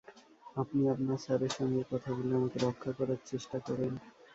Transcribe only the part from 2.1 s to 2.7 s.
বলে আমাকে